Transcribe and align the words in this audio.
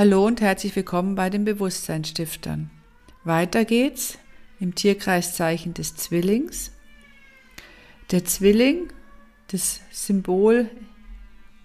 Hallo 0.00 0.26
und 0.26 0.40
herzlich 0.40 0.74
willkommen 0.76 1.14
bei 1.14 1.28
den 1.28 1.44
Bewusstseinsstiftern. 1.44 2.70
Weiter 3.22 3.66
geht's 3.66 4.16
im 4.58 4.74
Tierkreiszeichen 4.74 5.74
des 5.74 5.94
Zwillings. 5.94 6.72
Der 8.10 8.24
Zwilling, 8.24 8.90
das 9.48 9.82
Symbol 9.90 10.70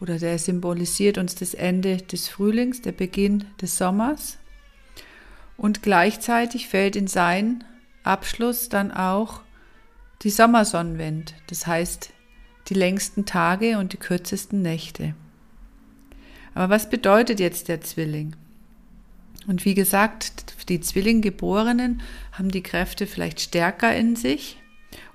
oder 0.02 0.20
der 0.20 0.38
symbolisiert 0.38 1.18
uns 1.18 1.36
das 1.36 1.54
Ende 1.54 1.96
des 1.96 2.28
Frühlings, 2.28 2.82
der 2.82 2.92
Beginn 2.92 3.46
des 3.62 3.78
Sommers. 3.78 4.38
Und 5.56 5.82
gleichzeitig 5.82 6.68
fällt 6.68 6.98
in 6.98 7.08
seinen 7.08 7.64
Abschluss 8.04 8.68
dann 8.68 8.92
auch 8.92 9.44
die 10.24 10.30
Sommersonnenwind, 10.30 11.36
das 11.48 11.68
heißt 11.68 12.12
die 12.68 12.74
längsten 12.74 13.26
Tage 13.26 13.78
und 13.78 13.94
die 13.94 13.98
kürzesten 13.98 14.62
Nächte. 14.62 15.16
Aber 16.56 16.70
was 16.74 16.90
bedeutet 16.90 17.40
jetzt 17.40 17.68
der 17.68 17.82
Zwilling? 17.82 18.36
Und 19.46 19.66
wie 19.66 19.76
gesagt, 19.76 20.68
die 20.70 20.82
Zwillinggeborenen 20.82 22.02
haben 22.32 22.50
die 22.50 22.64
Kräfte 22.64 23.06
vielleicht 23.06 23.40
stärker 23.40 23.96
in 23.96 24.16
sich 24.16 24.58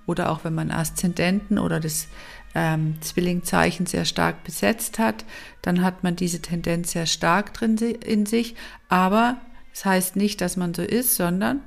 oder 0.06 0.30
auch 0.30 0.44
wenn 0.44 0.54
man 0.54 0.70
Aszendenten 0.70 1.58
oder 1.58 1.80
das 1.80 2.08
ähm, 2.54 3.00
Zwillingzeichen 3.00 3.86
sehr 3.86 4.04
stark 4.04 4.44
besetzt 4.44 4.98
hat, 4.98 5.24
dann 5.62 5.82
hat 5.82 6.02
man 6.02 6.16
diese 6.16 6.42
Tendenz 6.42 6.92
sehr 6.92 7.06
stark 7.06 7.54
drin 7.54 7.76
in 7.76 8.26
sich. 8.26 8.54
Aber 8.88 9.36
das 9.72 9.84
heißt 9.84 10.16
nicht, 10.16 10.40
dass 10.40 10.56
man 10.56 10.74
so 10.74 10.82
ist, 10.82 11.16
sondern 11.16 11.60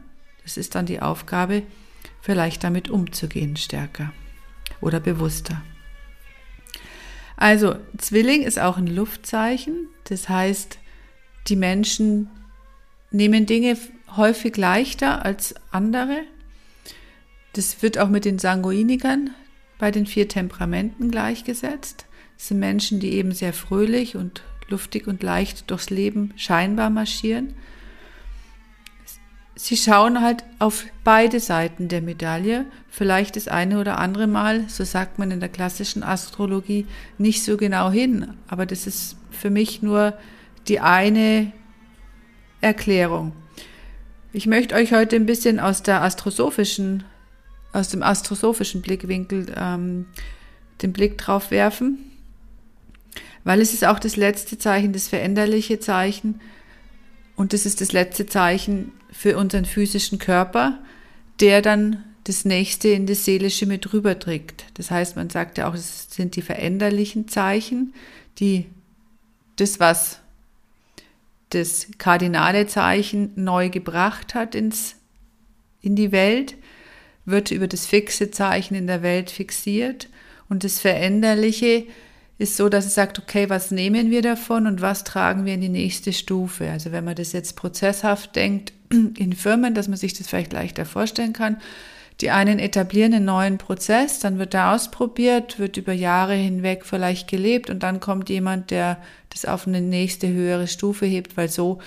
es 0.46 0.58
ist 0.58 0.76
dann 0.76 0.86
die 0.86 1.02
Aufgabe, 1.02 1.64
vielleicht 2.22 2.64
damit 2.64 2.90
umzugehen 2.90 3.56
stärker 3.56 4.12
oder 4.82 5.00
bewusster. 5.00 5.62
Also 7.44 7.76
Zwilling 7.98 8.44
ist 8.44 8.58
auch 8.58 8.78
ein 8.78 8.88
Luftzeichen. 8.88 9.90
Das 10.06 10.30
heißt, 10.30 10.80
die 11.50 11.58
Menschen 11.58 12.30
nehmen 13.12 13.46
Dinge 13.46 13.78
häufig 14.16 14.56
leichter 14.56 15.26
als 15.26 15.54
andere. 15.70 16.22
Das 17.52 17.82
wird 17.82 17.98
auch 17.98 18.08
mit 18.08 18.24
den 18.24 18.40
Sanguinikern 18.40 19.32
bei 19.78 19.92
den 19.92 20.06
vier 20.06 20.30
Temperamenten 20.30 21.12
gleichgesetzt. 21.12 22.06
Das 22.38 22.48
sind 22.48 22.60
Menschen, 22.60 23.02
die 23.02 23.12
eben 23.12 23.34
sehr 23.34 23.52
fröhlich 23.52 24.16
und 24.16 24.42
luftig 24.70 25.06
und 25.08 25.22
leicht 25.22 25.70
durchs 25.70 25.90
Leben 25.90 26.32
scheinbar 26.38 26.90
marschieren 26.90 27.56
sie 29.56 29.78
schauen 29.78 30.22
halt 30.22 30.44
auf 30.60 30.86
beide 31.04 31.40
Seiten 31.40 31.88
der 31.88 32.02
Medaille. 32.02 32.66
Vielleicht 32.90 33.36
das 33.36 33.48
eine 33.48 33.80
oder 33.80 34.00
andere 34.00 34.28
Mal, 34.28 34.66
so 34.68 34.84
sagt 34.84 35.20
man 35.20 35.32
in 35.32 35.40
der 35.40 35.50
klassischen 35.50 36.04
Astrologie, 36.04 36.88
nicht 37.18 37.44
so 37.44 37.58
genau 37.58 37.92
hin. 37.92 38.34
Aber 38.48 38.66
das 38.66 38.88
ist 38.88 39.18
für 39.32 39.50
mich 39.50 39.82
nur 39.82 40.14
die 40.68 40.80
eine 40.80 41.52
Erklärung. 42.62 43.34
Ich 44.32 44.48
möchte 44.48 44.76
euch 44.76 44.94
heute 44.94 45.16
ein 45.16 45.26
bisschen 45.26 45.60
aus 45.60 45.84
der 45.84 46.02
astrosophischen, 46.02 47.04
aus 47.72 47.90
dem 47.90 48.02
astrosophischen 48.02 48.82
Blickwinkel 48.82 49.54
ähm, 49.56 50.08
den 50.82 50.94
Blick 50.94 51.18
drauf 51.18 51.52
werfen, 51.52 52.00
weil 53.44 53.62
es 53.62 53.74
ist 53.74 53.86
auch 53.86 54.00
das 54.00 54.16
letzte 54.16 54.58
Zeichen, 54.58 54.94
das 54.94 55.08
veränderliche 55.08 55.80
Zeichen. 55.80 56.42
Und 57.36 57.54
das 57.54 57.66
ist 57.66 57.82
das 57.82 57.92
letzte 57.92 58.26
Zeichen 58.26 58.92
für 59.12 59.38
unseren 59.38 59.66
physischen 59.66 60.20
Körper, 60.20 60.80
der 61.40 61.62
dann 61.62 62.04
das 62.24 62.46
nächste 62.46 62.90
in 62.90 63.06
das 63.06 63.26
Seelische 63.26 63.66
mit 63.66 63.92
rüberträgt. 63.92 64.66
Das 64.76 64.92
heißt, 64.92 65.16
man 65.16 65.30
sagt 65.30 65.58
ja 65.58 65.70
auch, 65.70 65.74
es 65.74 66.08
sind 66.10 66.36
die 66.36 66.42
veränderlichen 66.42 67.28
Zeichen, 67.28 67.94
die 68.40 68.68
das, 69.58 69.80
was 69.80 70.20
das 71.50 71.88
kardinale 71.98 72.66
Zeichen 72.68 73.32
neu 73.36 73.70
gebracht 73.70 74.36
hat 74.36 74.56
ins, 74.56 74.96
in 75.82 75.96
die 75.96 76.12
Welt, 76.12 76.56
wird 77.26 77.52
über 77.52 77.68
das 77.68 77.86
fixe 77.86 78.32
Zeichen 78.32 78.76
in 78.76 78.88
der 78.88 79.02
Welt 79.02 79.30
fixiert 79.30 80.10
und 80.50 80.64
das 80.64 80.80
Veränderliche 80.80 81.86
ist 82.38 82.58
so, 82.58 82.68
dass 82.68 82.86
es 82.86 82.96
sagt, 82.96 83.20
okay, 83.20 83.50
was 83.50 83.72
nehmen 83.72 84.10
wir 84.10 84.22
davon 84.22 84.66
und 84.66 84.82
was 84.82 85.04
tragen 85.04 85.46
wir 85.46 85.54
in 85.54 85.62
die 85.62 85.70
nächste 85.70 86.14
Stufe? 86.14 86.70
Also 86.70 86.92
wenn 86.92 87.06
man 87.06 87.16
das 87.16 87.32
jetzt 87.32 87.56
prozesshaft 87.56 88.36
denkt 88.36 88.74
in 88.90 89.34
Firmen, 89.34 89.76
dass 89.76 89.88
man 89.88 89.98
sich 89.98 90.14
das 90.14 90.28
vielleicht 90.28 90.54
leichter 90.54 90.86
vorstellen 90.86 91.34
kann. 91.34 91.58
Die 92.22 92.30
einen 92.30 92.60
etablieren 92.60 93.14
einen 93.14 93.26
neuen 93.26 93.58
Prozess, 93.58 94.20
dann 94.20 94.38
wird 94.38 94.54
er 94.54 94.72
ausprobiert, 94.72 95.58
wird 95.58 95.78
über 95.78 95.94
Jahre 95.94 96.36
hinweg 96.36 96.86
vielleicht 96.86 97.28
gelebt 97.28 97.72
und 97.72 97.82
dann 97.82 98.00
kommt 98.00 98.30
jemand, 98.30 98.70
der 98.70 98.98
das 99.30 99.46
auf 99.46 99.68
eine 99.68 99.82
nächste 99.82 100.28
höhere 100.32 100.68
Stufe 100.68 101.08
hebt, 101.08 101.38
weil 101.38 101.50
so, 101.50 101.80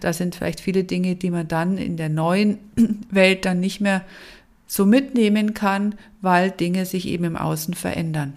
da 0.00 0.12
sind 0.12 0.34
vielleicht 0.34 0.60
viele 0.60 0.84
Dinge, 0.84 1.16
die 1.16 1.30
man 1.30 1.48
dann 1.48 1.78
in 1.78 1.96
der 1.96 2.10
neuen 2.10 2.58
Welt 3.10 3.46
dann 3.46 3.60
nicht 3.60 3.80
mehr 3.80 4.02
so 4.66 4.84
mitnehmen 4.84 5.54
kann, 5.54 5.94
weil 6.20 6.50
Dinge 6.50 6.84
sich 6.84 7.08
eben 7.08 7.24
im 7.24 7.36
Außen 7.36 7.74
verändern. 7.74 8.36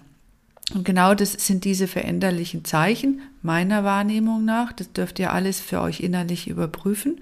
Und 0.74 0.84
genau 0.84 1.14
das 1.14 1.32
sind 1.32 1.64
diese 1.64 1.88
veränderlichen 1.88 2.64
Zeichen 2.64 3.20
meiner 3.42 3.84
Wahrnehmung 3.84 4.44
nach. 4.44 4.72
Das 4.72 4.92
dürft 4.92 5.18
ihr 5.18 5.32
alles 5.32 5.60
für 5.60 5.80
euch 5.80 6.00
innerlich 6.00 6.48
überprüfen. 6.48 7.20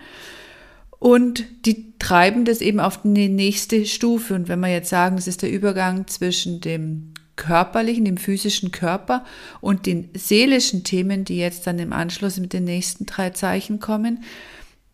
Und 0.98 1.44
die 1.64 1.92
treiben 1.98 2.44
das 2.44 2.60
eben 2.60 2.80
auf 2.80 3.02
die 3.02 3.28
nächste 3.28 3.86
Stufe. 3.86 4.34
Und 4.34 4.48
wenn 4.48 4.60
wir 4.60 4.68
jetzt 4.68 4.88
sagen, 4.88 5.16
das 5.16 5.28
ist 5.28 5.42
der 5.42 5.52
Übergang 5.52 6.06
zwischen 6.08 6.60
dem 6.60 7.12
körperlichen, 7.36 8.04
dem 8.04 8.16
physischen 8.16 8.72
Körper 8.72 9.24
und 9.60 9.86
den 9.86 10.08
seelischen 10.14 10.84
Themen, 10.84 11.24
die 11.24 11.36
jetzt 11.36 11.66
dann 11.66 11.78
im 11.78 11.92
Anschluss 11.92 12.38
mit 12.38 12.52
den 12.52 12.64
nächsten 12.64 13.06
drei 13.06 13.30
Zeichen 13.30 13.78
kommen, 13.78 14.24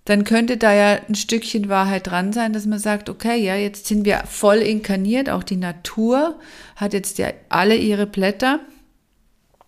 dann 0.04 0.24
könnte 0.24 0.56
da 0.56 0.72
ja 0.72 1.00
ein 1.08 1.14
Stückchen 1.14 1.68
Wahrheit 1.68 2.08
dran 2.08 2.32
sein, 2.32 2.52
dass 2.52 2.66
man 2.66 2.78
sagt, 2.78 3.08
okay, 3.08 3.36
ja, 3.36 3.56
jetzt 3.56 3.86
sind 3.86 4.04
wir 4.04 4.24
voll 4.28 4.58
inkarniert, 4.58 5.30
auch 5.30 5.44
die 5.44 5.56
Natur 5.56 6.38
hat 6.74 6.92
jetzt 6.92 7.18
ja 7.18 7.28
alle 7.48 7.76
ihre 7.76 8.06
Blätter. 8.06 8.60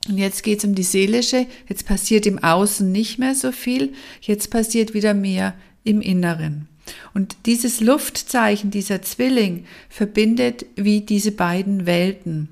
Und 0.09 0.19
jetzt 0.19 0.43
geht 0.43 0.59
es 0.59 0.65
um 0.65 0.75
die 0.75 0.83
seelische, 0.83 1.47
jetzt 1.69 1.87
passiert 1.87 2.27
im 2.27 2.43
Außen 2.43 2.91
nicht 2.91 3.19
mehr 3.19 3.35
so 3.35 3.53
viel, 3.53 3.95
jetzt 4.21 4.51
passiert 4.51 4.93
wieder 4.93 5.15
mehr 5.15 5.55
im 5.85 6.01
Inneren. 6.01 6.69
Und 7.15 7.37
dieses 7.47 7.81
Luftzeichen, 7.81 8.71
dieser 8.71 9.01
Zwilling, 9.03 9.65
verbindet 9.89 10.67
wie 10.77 11.01
diese 11.01 11.33
beiden 11.33 11.87
Welten. 11.87 12.49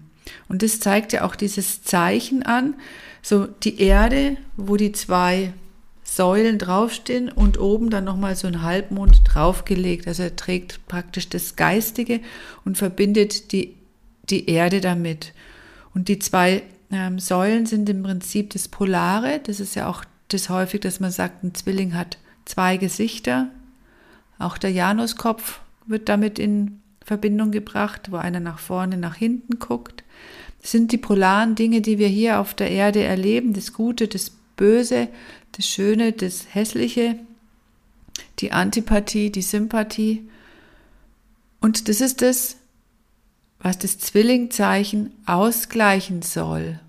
Und 0.48 0.62
das 0.62 0.80
zeigt 0.80 1.12
ja 1.12 1.24
auch 1.24 1.34
dieses 1.34 1.82
Zeichen 1.82 2.42
an, 2.42 2.74
so 3.20 3.46
die 3.46 3.80
Erde, 3.80 4.36
wo 4.56 4.76
die 4.76 4.92
zwei 4.92 5.52
Säulen 6.14 6.58
draufstehen 6.58 7.30
und 7.30 7.58
oben 7.58 7.88
dann 7.88 8.04
nochmal 8.04 8.36
so 8.36 8.46
ein 8.46 8.62
Halbmond 8.62 9.22
draufgelegt. 9.24 10.06
Also 10.06 10.24
er 10.24 10.36
trägt 10.36 10.86
praktisch 10.86 11.30
das 11.30 11.56
Geistige 11.56 12.20
und 12.66 12.76
verbindet 12.76 13.52
die, 13.52 13.74
die 14.28 14.50
Erde 14.50 14.82
damit. 14.82 15.32
Und 15.94 16.08
die 16.08 16.18
zwei 16.18 16.64
ähm, 16.90 17.18
Säulen 17.18 17.64
sind 17.64 17.88
im 17.88 18.02
Prinzip 18.02 18.50
das 18.50 18.68
Polare. 18.68 19.40
Das 19.42 19.58
ist 19.58 19.74
ja 19.74 19.88
auch 19.88 20.04
das 20.28 20.50
häufig, 20.50 20.80
dass 20.80 21.00
man 21.00 21.10
sagt, 21.10 21.44
ein 21.44 21.54
Zwilling 21.54 21.94
hat 21.94 22.18
zwei 22.44 22.76
Gesichter. 22.76 23.48
Auch 24.38 24.58
der 24.58 24.70
Januskopf 24.70 25.60
wird 25.86 26.10
damit 26.10 26.38
in 26.38 26.82
Verbindung 27.02 27.52
gebracht, 27.52 28.12
wo 28.12 28.16
einer 28.16 28.40
nach 28.40 28.58
vorne, 28.58 28.98
nach 28.98 29.14
hinten 29.14 29.58
guckt. 29.58 30.04
Das 30.60 30.72
sind 30.72 30.92
die 30.92 30.98
polaren 30.98 31.54
Dinge, 31.54 31.80
die 31.80 31.98
wir 31.98 32.08
hier 32.08 32.38
auf 32.38 32.52
der 32.52 32.70
Erde 32.70 33.02
erleben, 33.02 33.54
das 33.54 33.72
Gute, 33.72 34.08
das 34.08 34.30
Böse, 34.56 35.08
das 35.52 35.66
Schöne, 35.66 36.12
das 36.12 36.46
Hässliche, 36.54 37.16
die 38.38 38.52
Antipathie, 38.52 39.30
die 39.30 39.42
Sympathie. 39.42 40.28
Und 41.60 41.88
das 41.88 42.00
ist 42.00 42.22
das, 42.22 42.56
was 43.60 43.78
das 43.78 43.98
Zwillingzeichen 43.98 45.12
ausgleichen 45.26 46.22
soll. 46.22 46.80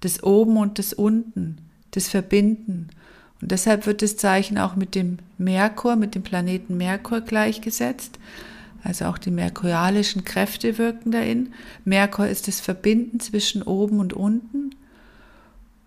Das 0.00 0.22
Oben 0.22 0.56
und 0.56 0.78
das 0.78 0.92
Unten, 0.92 1.58
das 1.90 2.08
Verbinden. 2.08 2.88
Und 3.40 3.50
deshalb 3.50 3.86
wird 3.86 4.00
das 4.00 4.16
Zeichen 4.16 4.58
auch 4.58 4.76
mit 4.76 4.94
dem 4.94 5.18
Merkur, 5.38 5.96
mit 5.96 6.14
dem 6.14 6.22
Planeten 6.22 6.76
Merkur 6.76 7.20
gleichgesetzt. 7.20 8.18
Also 8.82 9.06
auch 9.06 9.18
die 9.18 9.30
merkurialischen 9.30 10.24
Kräfte 10.24 10.78
wirken 10.78 11.10
darin. 11.10 11.52
Merkur 11.84 12.28
ist 12.28 12.48
das 12.48 12.60
Verbinden 12.60 13.20
zwischen 13.20 13.62
oben 13.62 13.98
und 13.98 14.12
unten. 14.12 14.74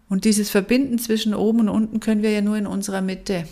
Und 0.09 0.25
dieses 0.25 0.50
Verbinden 0.50 1.00
zwischen 1.00 1.33
oben 1.33 1.62
und 1.62 1.69
unten 1.69 2.00
können 2.00 2.21
wir 2.21 2.31
ja 2.31 2.42
nur 2.42 2.57
in 2.57 2.68
unserer 2.68 3.01
Mitte. 3.01 3.48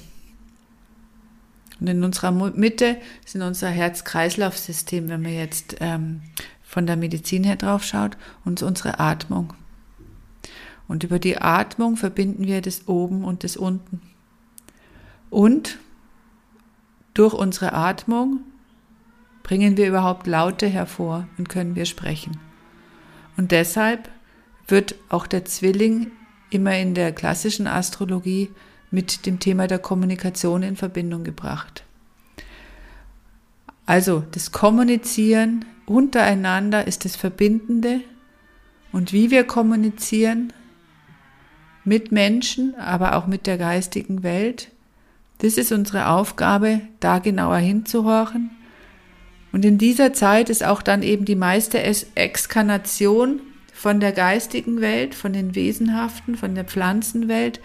Und 1.79 1.87
in 1.87 2.03
unserer 2.03 2.31
Mitte 2.31 2.97
in 3.33 3.41
unser 3.41 3.69
Herz-Kreislauf-System, 3.69 5.09
wenn 5.09 5.21
man 5.21 5.33
jetzt 5.33 5.75
ähm, 5.81 6.21
von 6.63 6.87
der 6.87 6.95
Medizin 6.95 7.43
her 7.43 7.57
drauf 7.57 7.83
schaut, 7.83 8.17
und 8.45 8.61
unsere 8.61 8.99
Atmung. 8.99 9.53
Und 10.87 11.03
über 11.03 11.19
die 11.19 11.37
Atmung 11.37 11.97
verbinden 11.97 12.45
wir 12.45 12.61
das 12.61 12.87
Oben 12.87 13.25
und 13.25 13.43
das 13.43 13.57
Unten. 13.57 14.01
Und 15.29 15.79
durch 17.13 17.33
unsere 17.33 17.73
Atmung 17.73 18.41
bringen 19.43 19.77
wir 19.77 19.87
überhaupt 19.87 20.27
Laute 20.27 20.67
hervor 20.67 21.27
und 21.37 21.49
können 21.49 21.75
wir 21.75 21.85
sprechen. 21.85 22.39
Und 23.37 23.51
deshalb 23.51 24.09
wird 24.67 24.95
auch 25.09 25.27
der 25.27 25.45
Zwilling 25.45 26.11
immer 26.49 26.77
in 26.77 26.93
der 26.93 27.11
klassischen 27.11 27.67
Astrologie 27.67 28.51
mit 28.91 29.25
dem 29.25 29.39
Thema 29.39 29.67
der 29.67 29.79
Kommunikation 29.79 30.63
in 30.63 30.75
Verbindung 30.75 31.23
gebracht. 31.23 31.83
Also 33.85 34.23
das 34.31 34.51
Kommunizieren 34.51 35.65
untereinander 35.85 36.87
ist 36.87 37.05
das 37.05 37.15
Verbindende 37.15 38.01
und 38.91 39.13
wie 39.13 39.29
wir 39.29 39.43
kommunizieren 39.43 40.53
mit 41.83 42.11
Menschen, 42.11 42.75
aber 42.75 43.15
auch 43.15 43.27
mit 43.27 43.45
der 43.45 43.57
geistigen 43.57 44.23
Welt, 44.23 44.71
das 45.39 45.57
ist 45.57 45.71
unsere 45.71 46.07
Aufgabe, 46.07 46.81
da 46.99 47.19
genauer 47.19 47.57
hinzuhorchen. 47.57 48.51
Und 49.51 49.63
in 49.65 49.77
dieser 49.77 50.13
Zeit 50.13 50.49
ist 50.49 50.63
auch 50.63 50.81
dann 50.81 51.03
eben 51.03 51.25
die 51.25 51.35
meiste 51.35 51.81
Exkarnation 52.15 53.41
von 53.75 53.99
der 53.99 54.13
geistigen 54.13 54.79
Welt, 54.79 55.13
von 55.13 55.33
den 55.33 55.53
Wesenhaften, 55.53 56.37
von 56.37 56.55
der 56.55 56.63
Pflanzenwelt, 56.63 57.59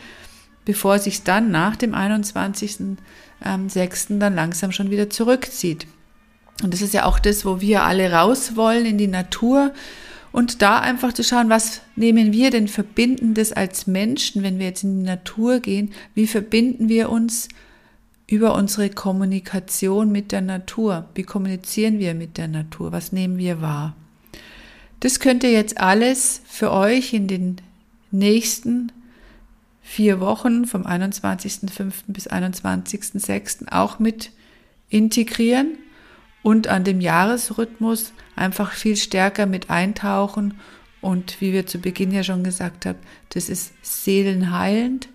bevor 0.65 0.99
sich 0.99 1.23
dann 1.23 1.53
nach 1.53 1.77
dem 1.77 1.95
21.06. 1.95 2.97
Ähm, 3.45 4.19
dann 4.19 4.35
langsam 4.35 4.73
schon 4.73 4.91
wieder 4.91 5.09
zurückzieht. 5.09 5.87
Und 6.65 6.75
das 6.75 6.83
ist 6.83 6.95
ja 6.95 7.05
auch 7.07 7.21
das, 7.21 7.45
wo 7.45 7.61
wir 7.61 7.85
alle 7.85 8.13
raus 8.13 8.57
wollen 8.57 8.87
in 8.87 8.99
die 8.99 9.07
Natur 9.07 9.73
und 10.33 10.63
da 10.63 10.81
einfach 10.81 11.13
zu 11.13 11.23
schauen, 11.23 11.49
was 11.49 11.81
nehmen 11.95 12.33
wir 12.33 12.51
denn 12.51 12.67
Verbindendes 12.67 13.53
als 13.53 13.87
Menschen, 13.87 14.43
wenn 14.43 14.59
wir 14.59 14.67
jetzt 14.67 14.83
in 14.83 14.99
die 14.99 15.07
Natur 15.09 15.61
gehen? 15.61 15.93
Wie 16.15 16.27
verbinden 16.27 16.89
wir 16.89 17.09
uns 17.09 17.49
über 18.27 18.57
unsere 18.57 18.91
Kommunikation 18.91 20.11
mit 20.11 20.33
der 20.33 20.41
Natur? 20.41 21.09
Wie 21.15 21.23
kommunizieren 21.23 22.01
wir 22.01 22.15
mit 22.15 22.37
der 22.37 22.49
Natur? 22.49 22.91
Was 22.91 23.13
nehmen 23.13 23.39
wir 23.39 23.63
wahr? 23.63 23.95
Das 25.01 25.19
könnt 25.19 25.45
ihr 25.45 25.53
jetzt 25.53 25.79
alles 25.79 26.43
für 26.47 26.71
euch 26.73 27.15
in 27.15 27.27
den 27.27 27.57
nächsten 28.11 28.93
vier 29.81 30.21
Wochen 30.21 30.67
vom 30.67 30.87
21.05. 30.87 31.93
bis 32.09 32.31
21.06. 32.31 33.73
auch 33.73 33.99
mit 33.99 34.31
integrieren 34.91 35.79
und 36.43 36.69
an 36.69 36.85
dem 36.85 37.01
Jahresrhythmus 37.01 38.13
einfach 38.37 38.73
viel 38.73 38.97
stärker 38.97 39.47
mit 39.47 39.71
eintauchen. 39.71 40.55
Und 41.01 41.41
wie 41.41 41.53
wir 41.53 41.67
zu 41.67 41.79
Beginn 41.79 42.13
ja 42.13 42.23
schon 42.23 42.45
gesagt 42.45 42.85
haben, 42.85 42.99
das 43.31 43.49
ist 43.49 43.73
seelenheilend, 43.83 45.09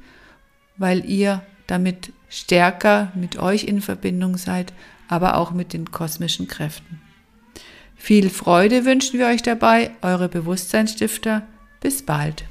weil 0.77 1.05
ihr 1.05 1.43
damit 1.67 2.11
stärker 2.27 3.11
mit 3.15 3.37
euch 3.37 3.65
in 3.65 3.81
Verbindung 3.81 4.37
seid, 4.37 4.73
aber 5.07 5.37
auch 5.37 5.51
mit 5.51 5.73
den 5.73 5.91
kosmischen 5.91 6.47
Kräften. 6.47 7.04
Viel 7.95 8.29
Freude 8.29 8.85
wünschen 8.85 9.19
wir 9.19 9.27
euch 9.27 9.41
dabei, 9.41 9.91
eure 10.01 10.29
Bewusstseinsstifter. 10.29 11.47
Bis 11.79 12.03
bald. 12.03 12.45